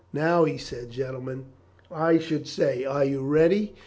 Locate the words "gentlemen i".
0.89-2.17